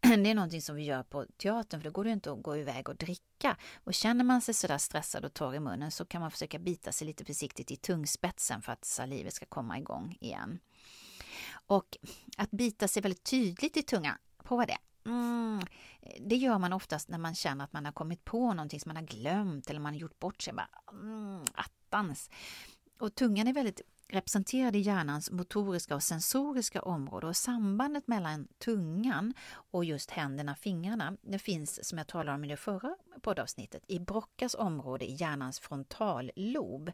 det 0.00 0.30
är 0.30 0.34
någonting 0.34 0.62
som 0.62 0.76
vi 0.76 0.82
gör 0.82 1.02
på 1.02 1.26
teatern 1.36 1.80
för 1.80 1.84
då 1.84 1.92
går 1.92 2.04
det 2.04 2.10
inte 2.10 2.32
att 2.32 2.42
gå 2.42 2.56
iväg 2.56 2.88
och 2.88 2.96
dricka. 2.96 3.56
Och 3.84 3.94
känner 3.94 4.24
man 4.24 4.40
sig 4.40 4.54
sådär 4.54 4.78
stressad 4.78 5.24
och 5.24 5.34
torr 5.34 5.54
i 5.54 5.60
munnen 5.60 5.90
så 5.90 6.04
kan 6.04 6.20
man 6.20 6.30
försöka 6.30 6.58
bita 6.58 6.92
sig 6.92 7.06
lite 7.06 7.24
försiktigt 7.24 7.70
i 7.70 7.76
tungspetsen 7.76 8.62
för 8.62 8.72
att 8.72 8.84
salivet 8.84 9.34
ska 9.34 9.46
komma 9.46 9.78
igång 9.78 10.16
igen. 10.20 10.58
Och 11.66 11.96
att 12.36 12.50
bita 12.50 12.88
sig 12.88 13.02
väldigt 13.02 13.24
tydligt 13.24 13.76
i 13.76 13.82
tungan, 13.82 14.18
prova 14.44 14.66
det. 14.66 14.78
Mm, 15.06 15.60
det 16.20 16.36
gör 16.36 16.58
man 16.58 16.72
oftast 16.72 17.08
när 17.08 17.18
man 17.18 17.34
känner 17.34 17.64
att 17.64 17.72
man 17.72 17.84
har 17.84 17.92
kommit 17.92 18.24
på 18.24 18.54
någonting 18.54 18.80
som 18.80 18.88
man 18.88 18.96
har 18.96 19.02
glömt 19.02 19.70
eller 19.70 19.80
man 19.80 19.92
har 19.92 20.00
gjort 20.00 20.18
bort 20.18 20.42
sig. 20.42 20.54
Bara, 20.54 20.68
mm, 20.90 21.44
attans. 21.54 22.30
Och 22.98 23.14
tungan 23.14 23.48
är 23.48 23.52
väldigt 23.52 23.80
representerad 24.08 24.76
i 24.76 24.78
hjärnans 24.78 25.30
motoriska 25.30 25.94
och 25.94 26.02
sensoriska 26.02 26.82
område 26.82 27.26
och 27.26 27.36
sambandet 27.36 28.08
mellan 28.08 28.48
tungan 28.58 29.34
och 29.52 29.84
just 29.84 30.10
händerna, 30.10 30.54
fingrarna, 30.54 31.16
det 31.22 31.38
finns 31.38 31.88
som 31.88 31.98
jag 31.98 32.06
talade 32.06 32.34
om 32.34 32.44
i 32.44 32.48
det 32.48 32.56
förra 32.56 32.96
poddavsnittet 33.22 33.84
i 33.88 33.98
Brockas 33.98 34.54
område 34.54 35.04
i 35.04 35.14
hjärnans 35.14 35.60
frontallob. 35.60 36.92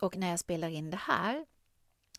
Och 0.00 0.16
när 0.16 0.30
jag 0.30 0.38
spelar 0.38 0.68
in 0.68 0.90
det 0.90 0.96
här 0.96 1.46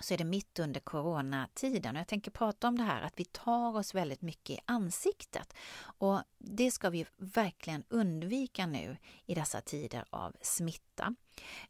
så 0.03 0.13
är 0.13 0.17
det 0.17 0.23
mitt 0.23 0.59
under 0.59 0.79
coronatiden 0.79 1.95
och 1.95 1.99
jag 1.99 2.07
tänker 2.07 2.31
prata 2.31 2.67
om 2.67 2.77
det 2.77 2.83
här 2.83 3.01
att 3.01 3.19
vi 3.19 3.25
tar 3.25 3.77
oss 3.77 3.95
väldigt 3.95 4.21
mycket 4.21 4.49
i 4.49 4.59
ansiktet. 4.65 5.53
Och 5.81 6.21
det 6.37 6.71
ska 6.71 6.89
vi 6.89 7.05
verkligen 7.17 7.83
undvika 7.89 8.65
nu 8.65 8.97
i 9.25 9.35
dessa 9.35 9.61
tider 9.61 10.05
av 10.09 10.35
smitta. 10.41 11.15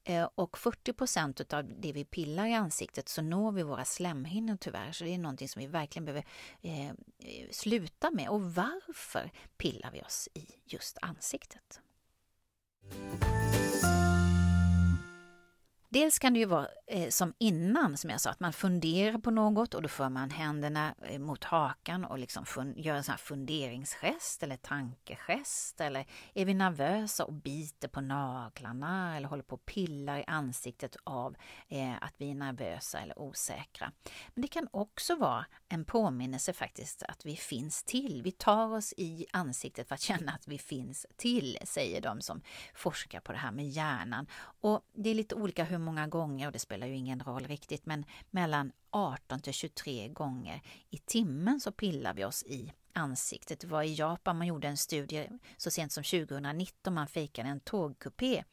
Eh, 0.04 0.30
och 0.36 0.58
40 0.58 1.56
av 1.56 1.82
det 1.82 1.92
vi 1.92 2.06
pillar 2.06 2.46
i 2.46 2.54
ansiktet 2.54 3.10
så 3.10 3.22
når 3.22 3.52
vi 3.52 3.63
våra 3.63 3.86
slemhinnor 3.86 4.58
tyvärr. 4.58 4.92
Så 4.92 5.04
det 5.04 5.13
är 5.13 5.18
någonting 5.18 5.50
som 5.50 5.60
vi 5.60 5.68
verkligen 5.68 6.06
behöver 6.06 6.25
eh, 6.62 6.92
sluta 7.52 8.12
med. 8.12 8.30
Och 8.30 8.42
varför 8.56 9.32
pillar 9.58 9.92
vi 9.92 10.02
oss 10.02 10.30
i 10.34 10.46
just 10.66 10.98
ansiktet? 11.02 11.82
Dels 15.93 16.19
kan 16.19 16.33
det 16.33 16.39
ju 16.39 16.45
vara 16.45 16.67
eh, 16.88 17.09
som 17.09 17.33
innan, 17.38 17.97
som 17.97 18.09
jag 18.09 18.21
sa, 18.21 18.29
att 18.29 18.39
man 18.39 18.53
funderar 18.53 19.17
på 19.17 19.31
något 19.31 19.73
och 19.73 19.81
då 19.81 19.89
för 19.89 20.09
man 20.09 20.29
händerna 20.29 20.95
eh, 21.01 21.19
mot 21.19 21.43
hakan 21.43 22.05
och 22.05 22.19
liksom 22.19 22.45
gör 22.75 22.95
en 22.95 23.03
sån 23.03 23.12
här 23.12 23.17
funderingsgest 23.17 24.43
eller 24.43 24.57
tankegest. 24.57 25.81
Eller 25.81 26.05
är 26.33 26.45
vi 26.45 26.53
nervösa 26.53 27.25
och 27.25 27.33
biter 27.33 27.88
på 27.88 28.01
naglarna 28.01 29.17
eller 29.17 29.27
håller 29.27 29.43
på 29.43 29.55
och 29.55 29.65
pillar 29.65 30.17
i 30.17 30.23
ansiktet 30.27 30.95
av 31.03 31.35
eh, 31.69 32.03
att 32.03 32.13
vi 32.17 32.31
är 32.31 32.35
nervösa 32.35 33.00
eller 33.00 33.19
osäkra. 33.19 33.91
Men 34.33 34.41
det 34.41 34.47
kan 34.47 34.67
också 34.71 35.15
vara 35.15 35.45
en 35.69 35.85
påminnelse 35.85 36.53
faktiskt 36.53 37.03
att 37.03 37.25
vi 37.25 37.35
finns 37.35 37.83
till. 37.83 38.21
Vi 38.23 38.31
tar 38.31 38.73
oss 38.73 38.93
i 38.97 39.25
ansiktet 39.31 39.88
för 39.88 39.95
att 39.95 40.01
känna 40.01 40.31
att 40.31 40.47
vi 40.47 40.57
finns 40.57 41.05
till, 41.15 41.57
säger 41.63 42.01
de 42.01 42.21
som 42.21 42.41
forskar 42.73 43.19
på 43.19 43.31
det 43.31 43.38
här 43.38 43.51
med 43.51 43.69
hjärnan. 43.69 44.27
Och 44.62 44.81
det 44.93 45.09
är 45.09 45.15
lite 45.15 45.35
olika 45.35 45.63
hur 45.63 45.83
många 45.84 46.08
gånger, 46.08 46.48
och 46.48 46.54
det 46.54 46.60
spelar 46.60 46.88
ju 46.88 46.96
ingen 46.96 47.20
roll 47.20 47.48
riktigt, 47.48 47.86
men 47.86 48.06
mellan 48.32 48.72
18 48.90 49.40
till 49.40 49.54
23 49.54 50.08
gånger 50.08 50.62
i 50.90 50.98
timmen 50.98 51.60
så 51.60 51.72
pillar 51.72 52.13
vi 52.13 52.25
oss 52.25 52.44
i 52.44 52.72
ansiktet. 52.94 53.60
Det 53.60 53.68
var 53.68 53.84
i 53.84 53.94
Japan 53.94 54.38
man 54.38 54.48
gjorde 54.48 54.68
en 54.68 54.78
studie 54.78 55.30
så 55.58 55.72
sent 55.72 55.92
som 55.92 56.04
2019, 56.04 56.94
man 56.94 57.08
fejkade 57.08 57.50
en 57.50 57.60
tågkupé 57.60 58.44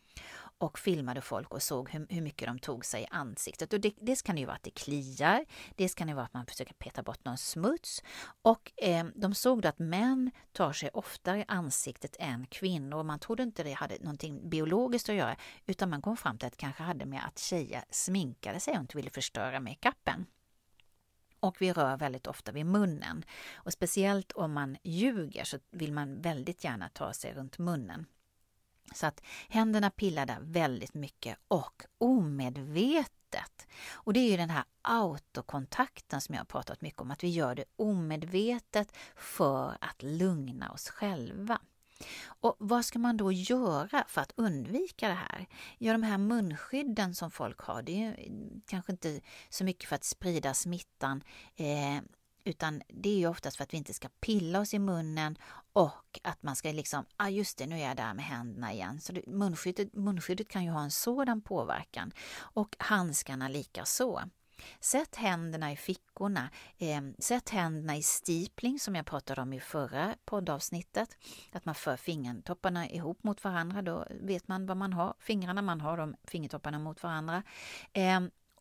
och 0.60 0.78
filmade 0.78 1.20
folk 1.20 1.54
och 1.54 1.62
såg 1.62 1.90
hur, 1.90 2.06
hur 2.08 2.20
mycket 2.20 2.48
de 2.48 2.58
tog 2.58 2.84
sig 2.84 3.02
i 3.02 3.06
ansiktet. 3.10 3.72
Och 3.72 3.80
det, 3.80 3.94
dels 4.00 4.22
kan 4.22 4.34
det 4.34 4.40
ju 4.40 4.46
vara 4.46 4.56
att 4.56 4.62
det 4.62 4.70
kliar, 4.70 5.44
dels 5.76 5.94
kan 5.94 6.06
det 6.06 6.14
vara 6.14 6.24
att 6.24 6.34
man 6.34 6.46
försöker 6.46 6.74
peta 6.74 7.02
bort 7.02 7.24
någon 7.24 7.38
smuts. 7.38 8.02
Och 8.42 8.72
eh, 8.76 9.04
de 9.14 9.34
såg 9.34 9.62
då 9.62 9.68
att 9.68 9.78
män 9.78 10.30
tar 10.52 10.72
sig 10.72 10.90
oftare 10.92 11.38
i 11.38 11.44
ansiktet 11.48 12.16
än 12.18 12.46
kvinnor. 12.46 13.02
Man 13.02 13.18
trodde 13.18 13.42
inte 13.42 13.62
det 13.62 13.72
hade 13.72 13.98
någonting 14.00 14.48
biologiskt 14.48 15.08
att 15.08 15.14
göra, 15.14 15.36
utan 15.66 15.90
man 15.90 16.02
kom 16.02 16.16
fram 16.16 16.38
till 16.38 16.46
att 16.46 16.52
det 16.52 16.60
kanske 16.60 16.82
hade 16.82 17.06
med 17.06 17.26
att 17.26 17.38
tjejer 17.38 17.84
sminkade 17.90 18.60
sig 18.60 18.74
och 18.74 18.80
inte 18.80 18.96
ville 18.96 19.10
förstöra 19.10 19.60
makeupen 19.60 20.26
och 21.40 21.56
vi 21.62 21.72
rör 21.72 21.96
väldigt 21.96 22.26
ofta 22.26 22.52
vid 22.52 22.66
munnen. 22.66 23.24
Och 23.54 23.72
speciellt 23.72 24.32
om 24.32 24.52
man 24.52 24.76
ljuger 24.82 25.44
så 25.44 25.58
vill 25.70 25.92
man 25.92 26.20
väldigt 26.20 26.64
gärna 26.64 26.88
ta 26.88 27.12
sig 27.12 27.34
runt 27.34 27.58
munnen. 27.58 28.06
Så 28.94 29.06
att 29.06 29.20
händerna 29.48 29.90
pillar 29.90 30.26
där 30.26 30.38
väldigt 30.40 30.94
mycket 30.94 31.38
och 31.48 31.82
omedvetet. 31.98 33.66
Och 33.92 34.12
det 34.12 34.20
är 34.20 34.30
ju 34.30 34.36
den 34.36 34.50
här 34.50 34.64
autokontakten 34.82 36.20
som 36.20 36.34
jag 36.34 36.40
har 36.40 36.46
pratat 36.46 36.80
mycket 36.80 37.00
om, 37.00 37.10
att 37.10 37.24
vi 37.24 37.28
gör 37.28 37.54
det 37.54 37.64
omedvetet 37.76 38.96
för 39.16 39.76
att 39.80 40.02
lugna 40.02 40.70
oss 40.70 40.88
själva. 40.88 41.60
Och 42.24 42.56
vad 42.58 42.84
ska 42.84 42.98
man 42.98 43.16
då 43.16 43.32
göra 43.32 44.04
för 44.08 44.20
att 44.20 44.32
undvika 44.36 45.08
det 45.08 45.14
här? 45.14 45.46
Ja, 45.78 45.92
de 45.92 46.02
här 46.02 46.18
munskydden 46.18 47.14
som 47.14 47.30
folk 47.30 47.60
har, 47.60 47.82
det 47.82 48.04
är 48.04 48.28
kanske 48.66 48.92
inte 48.92 49.20
så 49.48 49.64
mycket 49.64 49.88
för 49.88 49.96
att 49.96 50.04
sprida 50.04 50.54
smittan 50.54 51.22
eh, 51.56 52.00
utan 52.44 52.82
det 52.88 53.08
är 53.08 53.18
ju 53.18 53.26
oftast 53.26 53.56
för 53.56 53.64
att 53.64 53.72
vi 53.72 53.78
inte 53.78 53.94
ska 53.94 54.08
pilla 54.20 54.60
oss 54.60 54.74
i 54.74 54.78
munnen 54.78 55.38
och 55.72 56.20
att 56.22 56.42
man 56.42 56.56
ska 56.56 56.72
liksom, 56.72 57.04
ah 57.16 57.28
just 57.28 57.58
det, 57.58 57.66
nu 57.66 57.80
är 57.80 57.88
jag 57.88 57.96
där 57.96 58.14
med 58.14 58.24
händerna 58.24 58.72
igen. 58.72 59.00
Så 59.00 59.12
det, 59.12 59.26
munskyddet, 59.26 59.94
munskyddet 59.94 60.48
kan 60.48 60.64
ju 60.64 60.70
ha 60.70 60.82
en 60.82 60.90
sådan 60.90 61.40
påverkan. 61.40 62.12
Och 62.38 62.76
handskarna 62.78 63.48
lika 63.48 63.84
så. 63.84 64.22
Sätt 64.80 65.16
händerna 65.16 65.72
i 65.72 65.76
fickorna. 65.76 66.50
Eh, 66.78 67.00
sätt 67.18 67.50
händerna 67.50 67.96
i 67.96 68.02
stipling 68.02 68.78
som 68.78 68.94
jag 68.94 69.06
pratade 69.06 69.42
om 69.42 69.52
i 69.52 69.60
förra 69.60 70.14
poddavsnittet. 70.24 71.16
Att 71.52 71.64
man 71.64 71.74
för 71.74 71.96
fingertopparna 71.96 72.88
ihop 72.88 73.22
mot 73.22 73.44
varandra. 73.44 73.82
Då 73.82 74.06
vet 74.10 74.48
man 74.48 74.66
vad 74.66 74.76
man 74.76 74.92
har. 74.92 75.14
Fingrarna 75.18 75.62
man 75.62 75.80
har, 75.80 75.96
de 75.96 76.14
fingertopparna 76.24 76.78
mot 76.78 77.02
varandra. 77.02 77.42
Eh, 77.92 78.20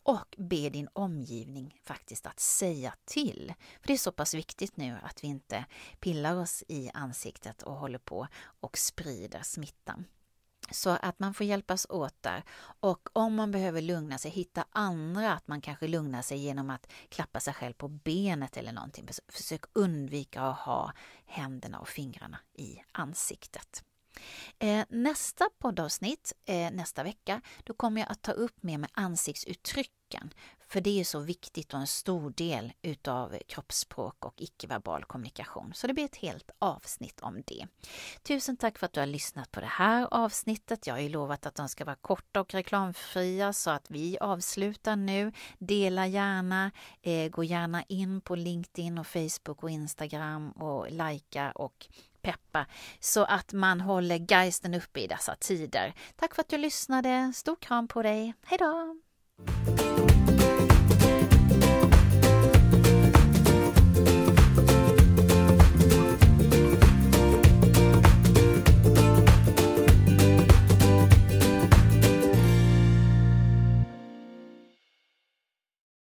och 0.09 0.35
be 0.37 0.69
din 0.69 0.89
omgivning 0.93 1.79
faktiskt 1.83 2.25
att 2.25 2.39
säga 2.39 2.93
till. 3.05 3.53
För 3.81 3.87
Det 3.87 3.93
är 3.93 3.97
så 3.97 4.11
pass 4.11 4.33
viktigt 4.33 4.77
nu 4.77 4.97
att 5.03 5.23
vi 5.23 5.27
inte 5.27 5.65
pillar 5.99 6.35
oss 6.35 6.63
i 6.67 6.91
ansiktet 6.93 7.61
och 7.61 7.75
håller 7.75 7.99
på 7.99 8.27
och 8.59 8.77
sprider 8.77 9.41
smittan. 9.41 10.05
Så 10.71 10.89
att 10.89 11.19
man 11.19 11.33
får 11.33 11.45
hjälpas 11.45 11.87
åt 11.89 12.15
där. 12.21 12.43
Och 12.79 13.09
om 13.13 13.35
man 13.35 13.51
behöver 13.51 13.81
lugna 13.81 14.17
sig, 14.17 14.31
hitta 14.31 14.65
andra, 14.71 15.33
att 15.33 15.47
man 15.47 15.61
kanske 15.61 15.87
lugnar 15.87 16.21
sig 16.21 16.37
genom 16.37 16.69
att 16.69 16.91
klappa 17.09 17.39
sig 17.39 17.53
själv 17.53 17.73
på 17.73 17.87
benet 17.87 18.57
eller 18.57 18.71
någonting. 18.71 19.07
Försök 19.27 19.63
undvika 19.73 20.41
att 20.41 20.59
ha 20.59 20.93
händerna 21.25 21.79
och 21.79 21.87
fingrarna 21.87 22.39
i 22.53 22.81
ansiktet. 22.91 23.83
Eh, 24.59 24.85
nästa 24.89 25.49
poddavsnitt 25.59 26.33
eh, 26.45 26.71
nästa 26.71 27.03
vecka, 27.03 27.41
då 27.63 27.73
kommer 27.73 28.01
jag 28.01 28.11
att 28.11 28.21
ta 28.21 28.31
upp 28.31 28.63
mer 28.63 28.77
med 28.77 28.89
ansiktsuttrycken. 28.93 30.33
För 30.71 30.81
det 30.81 30.99
är 30.99 31.03
så 31.03 31.19
viktigt 31.19 31.73
och 31.73 31.79
en 31.79 31.87
stor 31.87 32.29
del 32.29 32.73
utav 32.81 33.37
kroppsspråk 33.47 34.25
och 34.25 34.33
icke-verbal 34.37 35.03
kommunikation. 35.03 35.71
Så 35.73 35.87
det 35.87 35.93
blir 35.93 36.05
ett 36.05 36.15
helt 36.15 36.51
avsnitt 36.59 37.19
om 37.19 37.43
det. 37.47 37.67
Tusen 38.23 38.57
tack 38.57 38.77
för 38.77 38.85
att 38.85 38.93
du 38.93 38.99
har 38.99 39.07
lyssnat 39.07 39.51
på 39.51 39.59
det 39.59 39.65
här 39.65 40.07
avsnittet. 40.11 40.87
Jag 40.87 40.93
har 40.93 41.01
ju 41.01 41.09
lovat 41.09 41.45
att 41.45 41.55
de 41.55 41.69
ska 41.69 41.85
vara 41.85 41.95
korta 41.95 42.41
och 42.41 42.53
reklamfria 42.53 43.53
så 43.53 43.69
att 43.69 43.91
vi 43.91 44.17
avslutar 44.19 44.95
nu. 44.95 45.31
Dela 45.59 46.07
gärna, 46.07 46.71
eh, 47.01 47.29
gå 47.29 47.43
gärna 47.43 47.83
in 47.83 48.21
på 48.21 48.35
LinkedIn 48.35 48.97
och 48.97 49.07
Facebook 49.07 49.63
och 49.63 49.69
Instagram 49.69 50.51
och 50.51 50.91
likea 50.91 51.51
och 51.51 51.87
peppa 52.21 52.65
så 52.99 53.23
att 53.23 53.53
man 53.53 53.81
håller 53.81 54.31
geisten 54.31 54.73
uppe 54.73 54.99
i 54.99 55.07
dessa 55.07 55.35
tider. 55.35 55.93
Tack 56.15 56.35
för 56.35 56.41
att 56.41 56.49
du 56.49 56.57
lyssnade. 56.57 57.31
Stor 57.35 57.55
kram 57.55 57.87
på 57.87 58.01
dig. 58.01 58.33
Hej 58.45 58.57
då! 58.57 59.88